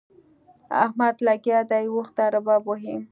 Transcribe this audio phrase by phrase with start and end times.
[0.83, 2.95] احمد لګيا دی؛ اوښ ته رباب وهي.